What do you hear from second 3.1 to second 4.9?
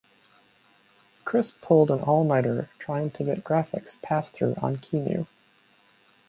to get graphics passthrough on